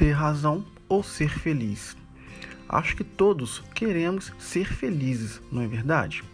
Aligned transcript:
Ter 0.00 0.12
razão 0.12 0.64
ou 0.88 1.02
ser 1.02 1.28
feliz? 1.28 1.94
Acho 2.66 2.96
que 2.96 3.04
todos 3.04 3.62
queremos 3.74 4.32
ser 4.38 4.64
felizes, 4.64 5.42
não 5.52 5.60
é 5.60 5.66
verdade? 5.66 6.24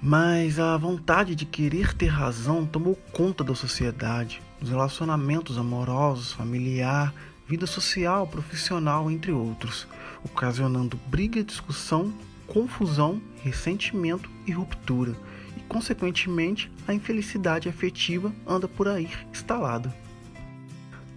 Mas 0.00 0.60
a 0.60 0.76
vontade 0.76 1.34
de 1.34 1.44
querer 1.44 1.92
ter 1.92 2.06
razão 2.06 2.64
tomou 2.64 2.94
conta 3.10 3.42
da 3.42 3.52
sociedade, 3.56 4.40
dos 4.60 4.70
relacionamentos 4.70 5.58
amorosos, 5.58 6.32
familiar, 6.32 7.12
vida 7.48 7.66
social, 7.66 8.28
profissional, 8.28 9.10
entre 9.10 9.32
outros, 9.32 9.88
ocasionando 10.22 10.96
briga, 11.08 11.42
discussão, 11.42 12.14
confusão, 12.46 13.20
ressentimento 13.42 14.30
e 14.46 14.52
ruptura, 14.52 15.16
e 15.56 15.60
consequentemente 15.62 16.70
a 16.86 16.94
infelicidade 16.94 17.68
afetiva 17.68 18.32
anda 18.46 18.68
por 18.68 18.86
aí 18.86 19.10
instalada. 19.32 19.92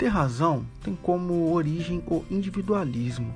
Ter 0.03 0.09
razão 0.09 0.65
tem 0.83 0.97
como 1.01 1.53
origem 1.53 2.03
o 2.07 2.25
individualismo, 2.29 3.33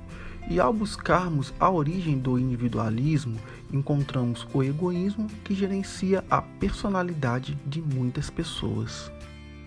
e 0.50 0.60
ao 0.60 0.70
buscarmos 0.70 1.50
a 1.58 1.70
origem 1.70 2.18
do 2.18 2.38
individualismo, 2.38 3.38
encontramos 3.72 4.46
o 4.52 4.62
egoísmo 4.62 5.28
que 5.42 5.54
gerencia 5.54 6.22
a 6.28 6.42
personalidade 6.42 7.56
de 7.64 7.80
muitas 7.80 8.28
pessoas. 8.28 9.10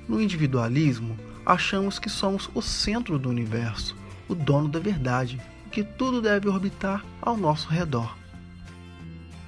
No 0.07 0.21
individualismo, 0.21 1.17
achamos 1.43 1.97
que 1.97 2.07
somos 2.07 2.51
o 2.53 2.61
centro 2.61 3.17
do 3.17 3.29
universo, 3.29 3.95
o 4.29 4.35
dono 4.35 4.69
da 4.69 4.77
verdade, 4.77 5.41
que 5.71 5.83
tudo 5.83 6.21
deve 6.21 6.47
orbitar 6.49 7.03
ao 7.19 7.35
nosso 7.35 7.67
redor. 7.67 8.15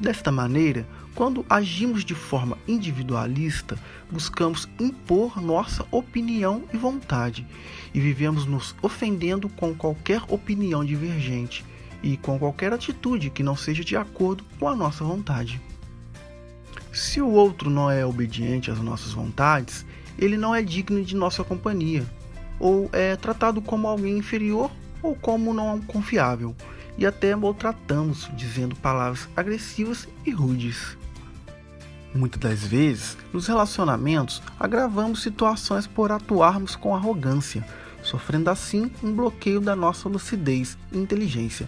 Desta 0.04 0.34
maneira, 0.34 0.86
quando 1.16 1.46
agimos 1.50 2.04
de 2.04 2.14
forma 2.14 2.58
individualista, 2.68 3.80
buscamos 4.12 4.68
impor 4.78 5.42
nossa 5.42 5.86
opinião 5.90 6.64
e 6.74 6.78
vontade 6.78 7.48
e 7.94 8.02
vivemos 8.02 8.46
nos 8.46 8.76
ofendendo 8.82 9.48
com 9.48 9.74
qualquer 9.74 10.22
opinião 10.28 10.84
divergente 10.84 11.64
e 12.04 12.18
com 12.18 12.38
qualquer 12.38 12.74
atitude 12.74 13.30
que 13.30 13.42
não 13.42 13.56
seja 13.56 13.82
de 13.82 13.96
acordo 13.96 14.44
com 14.60 14.68
a 14.68 14.76
nossa 14.76 15.06
vontade. 15.06 15.62
Se 16.92 17.22
o 17.22 17.30
outro 17.30 17.70
não 17.70 17.90
é 17.90 18.06
obediente 18.06 18.70
às 18.70 18.80
nossas 18.80 19.14
vontades, 19.14 19.86
ele 20.20 20.36
não 20.36 20.54
é 20.54 20.62
digno 20.62 21.02
de 21.02 21.16
nossa 21.16 21.46
companhia, 21.46 22.06
ou 22.60 22.90
é 22.92 23.16
tratado 23.16 23.62
como 23.62 23.88
alguém 23.88 24.18
inferior 24.18 24.70
ou 25.02 25.16
como 25.16 25.54
não 25.54 25.80
confiável, 25.80 26.54
e 26.98 27.06
até 27.06 27.36
maltratamos 27.36 28.30
dizendo 28.34 28.76
palavras 28.76 29.28
agressivas 29.36 30.08
e 30.26 30.32
rudes. 30.32 30.98
Muitas 32.14 32.40
das 32.40 32.64
vezes, 32.64 33.18
nos 33.34 33.48
relacionamentos, 33.48 34.42
agravamos 34.60 35.24
situações 35.24 35.88
por 35.88 36.12
atuarmos 36.12 36.76
com 36.76 36.96
arrogância, 36.96 37.66
sofrendo 38.04 38.52
assim 38.52 38.92
um 39.02 39.12
bloqueio 39.12 39.60
da 39.60 39.76
nossa 39.76 40.08
lucidez 40.08 40.78
e 40.92 40.98
inteligência. 40.98 41.68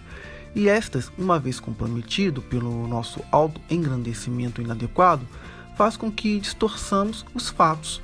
E 0.54 0.70
estas, 0.70 1.12
uma 1.18 1.40
vez 1.40 1.60
comprometido 1.60 2.42
pelo 2.44 2.88
nosso 2.88 3.22
auto-engrandecimento 3.32 4.62
inadequado, 4.62 5.28
faz 5.76 5.98
com 5.98 6.12
que 6.12 6.40
distorçamos 6.40 7.26
os 7.34 7.50
fatos, 7.50 8.02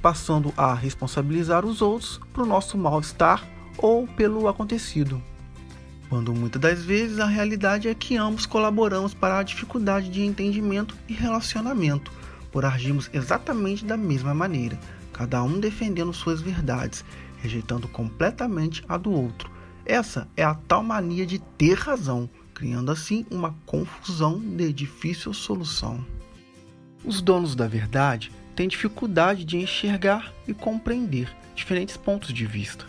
passando 0.00 0.54
a 0.56 0.72
responsabilizar 0.72 1.66
os 1.66 1.82
outros 1.82 2.20
por 2.32 2.46
nosso 2.46 2.78
mal-estar 2.78 3.44
ou 3.76 4.06
pelo 4.06 4.46
acontecido 4.48 5.20
quando 6.10 6.34
muitas 6.34 6.60
das 6.60 6.84
vezes 6.84 7.20
a 7.20 7.26
realidade 7.26 7.86
é 7.86 7.94
que 7.94 8.16
ambos 8.16 8.44
colaboramos 8.44 9.14
para 9.14 9.38
a 9.38 9.42
dificuldade 9.44 10.10
de 10.10 10.22
entendimento 10.22 10.96
e 11.08 11.14
relacionamento, 11.14 12.10
por 12.50 12.64
agirmos 12.64 13.08
exatamente 13.12 13.84
da 13.84 13.96
mesma 13.96 14.34
maneira, 14.34 14.76
cada 15.12 15.40
um 15.40 15.60
defendendo 15.60 16.12
suas 16.12 16.42
verdades, 16.42 17.04
rejeitando 17.40 17.86
completamente 17.86 18.84
a 18.88 18.96
do 18.96 19.12
outro. 19.12 19.48
Essa 19.86 20.26
é 20.36 20.42
a 20.42 20.52
tal 20.52 20.82
mania 20.82 21.24
de 21.24 21.38
ter 21.38 21.78
razão, 21.78 22.28
criando 22.52 22.90
assim 22.90 23.24
uma 23.30 23.54
confusão 23.64 24.40
de 24.40 24.72
difícil 24.72 25.32
solução. 25.32 26.04
Os 27.04 27.22
donos 27.22 27.54
da 27.54 27.68
verdade 27.68 28.32
têm 28.56 28.66
dificuldade 28.66 29.44
de 29.44 29.58
enxergar 29.58 30.32
e 30.48 30.52
compreender 30.52 31.32
diferentes 31.54 31.96
pontos 31.96 32.34
de 32.34 32.44
vista. 32.46 32.84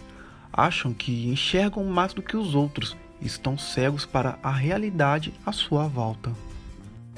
Acham 0.51 0.91
que 0.91 1.27
enxergam 1.27 1.85
mais 1.85 2.13
do 2.13 2.21
que 2.21 2.35
os 2.35 2.55
outros 2.55 2.97
estão 3.21 3.57
cegos 3.57 4.05
para 4.05 4.37
a 4.41 4.51
realidade 4.51 5.33
à 5.45 5.51
sua 5.51 5.87
volta. 5.87 6.31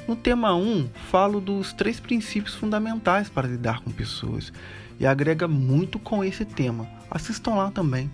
No 0.07 0.15
tema 0.15 0.53
1, 0.53 0.89
falo 1.09 1.39
dos 1.39 1.71
três 1.71 1.99
princípios 1.99 2.55
fundamentais 2.55 3.29
para 3.29 3.47
lidar 3.47 3.81
com 3.81 3.91
pessoas 3.91 4.51
e 4.99 5.05
agrega 5.05 5.47
muito 5.47 5.97
com 5.97 6.23
esse 6.23 6.43
tema. 6.43 6.87
Assistam 7.09 7.55
lá 7.55 7.71
também. 7.71 8.11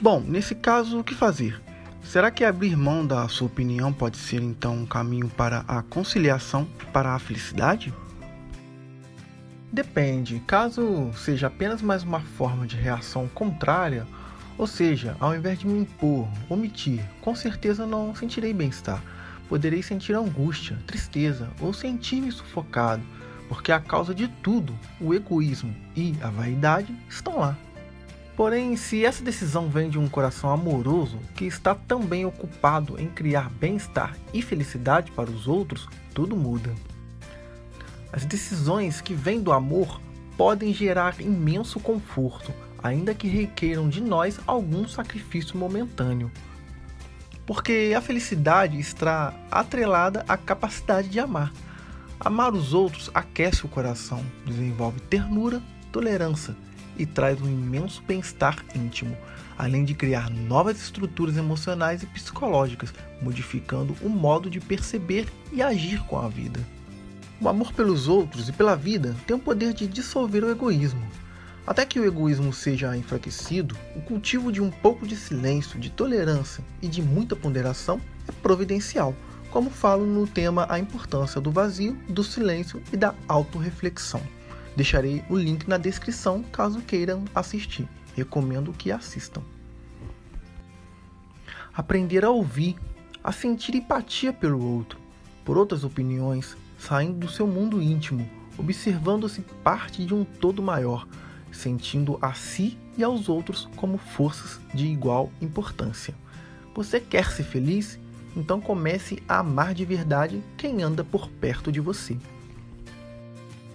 Bom, 0.00 0.20
nesse 0.20 0.54
caso, 0.54 0.98
o 0.98 1.04
que 1.04 1.14
fazer? 1.14 1.60
Será 2.02 2.30
que 2.30 2.44
abrir 2.44 2.76
mão 2.76 3.06
da 3.06 3.28
sua 3.28 3.46
opinião 3.46 3.92
pode 3.92 4.16
ser 4.16 4.42
então 4.42 4.74
um 4.74 4.86
caminho 4.86 5.28
para 5.28 5.64
a 5.68 5.82
conciliação 5.82 6.66
para 6.92 7.14
a 7.14 7.18
felicidade? 7.18 7.94
Depende. 9.72 10.42
Caso 10.46 11.10
seja 11.14 11.46
apenas 11.46 11.80
mais 11.80 12.02
uma 12.02 12.20
forma 12.20 12.66
de 12.66 12.76
reação 12.76 13.28
contrária, 13.28 14.06
ou 14.58 14.66
seja, 14.66 15.16
ao 15.18 15.34
invés 15.34 15.58
de 15.58 15.66
me 15.66 15.80
impor, 15.80 16.28
omitir, 16.48 17.02
com 17.20 17.34
certeza 17.34 17.86
não 17.86 18.14
sentirei 18.14 18.52
bem-estar. 18.52 19.02
Poderei 19.48 19.82
sentir 19.82 20.14
angústia, 20.14 20.78
tristeza 20.86 21.50
ou 21.60 21.72
sentir-me 21.72 22.30
sufocado, 22.32 23.02
porque 23.48 23.72
a 23.72 23.80
causa 23.80 24.14
de 24.14 24.28
tudo, 24.28 24.74
o 25.00 25.12
egoísmo 25.12 25.74
e 25.94 26.14
a 26.22 26.30
vaidade, 26.30 26.94
estão 27.08 27.38
lá. 27.38 27.56
Porém, 28.36 28.76
se 28.76 29.04
essa 29.04 29.22
decisão 29.22 29.68
vem 29.68 29.90
de 29.90 29.98
um 29.98 30.08
coração 30.08 30.50
amoroso 30.50 31.18
que 31.36 31.44
está 31.44 31.74
também 31.74 32.24
ocupado 32.24 32.98
em 32.98 33.08
criar 33.08 33.50
bem-estar 33.50 34.16
e 34.32 34.40
felicidade 34.40 35.12
para 35.12 35.30
os 35.30 35.46
outros, 35.46 35.86
tudo 36.14 36.34
muda. 36.34 36.74
As 38.10 38.24
decisões 38.24 39.00
que 39.00 39.14
vêm 39.14 39.42
do 39.42 39.52
amor 39.52 40.00
podem 40.36 40.72
gerar 40.72 41.20
imenso 41.20 41.78
conforto, 41.78 42.52
ainda 42.82 43.14
que 43.14 43.28
requeram 43.28 43.88
de 43.88 44.00
nós 44.00 44.40
algum 44.46 44.86
sacrifício 44.88 45.56
momentâneo. 45.56 46.30
Porque 47.46 47.92
a 47.96 48.00
felicidade 48.00 48.78
está 48.78 49.34
atrelada 49.50 50.24
à 50.28 50.36
capacidade 50.36 51.08
de 51.08 51.20
amar. 51.20 51.52
Amar 52.18 52.54
os 52.54 52.72
outros 52.72 53.10
aquece 53.12 53.64
o 53.64 53.68
coração, 53.68 54.24
desenvolve 54.46 55.00
ternura, 55.00 55.62
tolerância 55.90 56.56
e 56.96 57.04
traz 57.04 57.40
um 57.40 57.48
imenso 57.48 58.02
bem-estar 58.06 58.64
íntimo, 58.74 59.16
além 59.58 59.84
de 59.84 59.94
criar 59.94 60.30
novas 60.30 60.80
estruturas 60.80 61.36
emocionais 61.36 62.02
e 62.02 62.06
psicológicas, 62.06 62.92
modificando 63.20 63.96
o 64.02 64.08
modo 64.08 64.48
de 64.48 64.60
perceber 64.60 65.26
e 65.52 65.62
agir 65.62 66.00
com 66.06 66.18
a 66.18 66.28
vida. 66.28 66.60
O 67.40 67.48
amor 67.48 67.72
pelos 67.72 68.06
outros 68.06 68.48
e 68.48 68.52
pela 68.52 68.76
vida 68.76 69.16
tem 69.26 69.36
o 69.36 69.40
poder 69.40 69.72
de 69.72 69.88
dissolver 69.88 70.44
o 70.44 70.50
egoísmo, 70.50 71.02
até 71.66 71.86
que 71.86 72.00
o 72.00 72.04
egoísmo 72.04 72.52
seja 72.52 72.96
enfraquecido, 72.96 73.76
o 73.94 74.00
cultivo 74.00 74.50
de 74.50 74.60
um 74.60 74.70
pouco 74.70 75.06
de 75.06 75.14
silêncio, 75.14 75.78
de 75.78 75.90
tolerância 75.90 76.64
e 76.80 76.88
de 76.88 77.00
muita 77.00 77.36
ponderação 77.36 78.00
é 78.28 78.32
providencial, 78.32 79.14
como 79.50 79.70
falo 79.70 80.04
no 80.04 80.26
tema 80.26 80.66
A 80.68 80.78
Importância 80.78 81.40
do 81.40 81.52
Vazio, 81.52 81.94
do 82.08 82.24
Silêncio 82.24 82.82
e 82.92 82.96
da 82.96 83.14
Autoreflexão. 83.28 84.20
Deixarei 84.76 85.22
o 85.28 85.36
link 85.36 85.68
na 85.68 85.76
descrição 85.76 86.42
caso 86.42 86.80
queiram 86.80 87.24
assistir. 87.34 87.88
Recomendo 88.16 88.72
que 88.72 88.90
assistam. 88.90 89.42
Aprender 91.72 92.24
a 92.24 92.30
ouvir, 92.30 92.76
a 93.22 93.30
sentir 93.30 93.74
empatia 93.74 94.32
pelo 94.32 94.62
outro, 94.62 94.98
por 95.44 95.56
outras 95.56 95.84
opiniões, 95.84 96.56
saindo 96.78 97.18
do 97.18 97.30
seu 97.30 97.46
mundo 97.46 97.80
íntimo, 97.80 98.28
observando-se 98.58 99.40
parte 99.62 100.04
de 100.04 100.12
um 100.12 100.24
todo 100.24 100.62
maior 100.62 101.06
sentindo 101.52 102.18
a 102.20 102.32
si 102.32 102.78
e 102.96 103.04
aos 103.04 103.28
outros 103.28 103.68
como 103.76 103.98
forças 103.98 104.60
de 104.74 104.86
igual 104.86 105.30
importância. 105.40 106.14
Você 106.74 106.98
quer 106.98 107.30
ser 107.30 107.44
feliz? 107.44 107.98
Então 108.34 108.60
comece 108.60 109.22
a 109.28 109.38
amar 109.38 109.74
de 109.74 109.84
verdade 109.84 110.42
quem 110.56 110.82
anda 110.82 111.04
por 111.04 111.28
perto 111.28 111.70
de 111.70 111.80
você. 111.80 112.16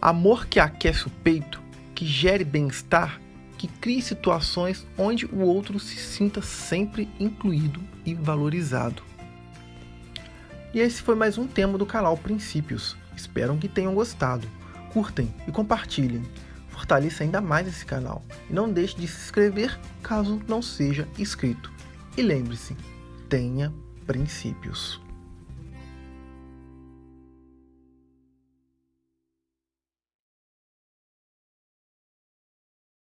Amor 0.02 0.48
que 0.48 0.60
aquece 0.60 1.08
o 1.08 1.12
peito, 1.24 1.62
que 1.94 2.06
gere 2.06 2.44
bem-estar, 2.44 3.22
que 3.58 3.68
crie 3.68 4.02
situações 4.02 4.86
onde 4.98 5.26
o 5.26 5.40
outro 5.40 5.80
se 5.80 5.98
sinta 5.98 6.42
sempre 6.42 7.08
incluído 7.20 7.82
e 8.06 8.14
valorizado. 8.14 9.04
E 10.74 10.80
esse 10.80 11.02
foi 11.02 11.16
mais 11.16 11.38
um 11.38 11.48
tema 11.48 11.78
do 11.78 11.86
canal 11.86 12.18
Princípios. 12.18 12.96
Espero 13.16 13.58
que 13.58 13.68
tenham 13.68 13.96
gostado. 13.96 14.48
Curtem 14.92 15.34
e 15.48 15.52
compartilhem 15.52 16.24
fortaleça 16.78 17.24
ainda 17.24 17.42
mais 17.42 17.68
esse 17.68 17.86
canal. 17.86 18.24
E 18.50 18.54
não 18.54 18.72
deixe 18.72 18.96
de 18.96 19.08
se 19.08 19.26
inscrever 19.26 19.78
caso 20.04 20.40
não 20.48 20.62
seja 20.62 21.08
inscrito. 21.18 21.72
E 22.16 22.22
lembre-se, 22.22 22.78
tenha 23.28 23.74
princípios. 24.06 25.02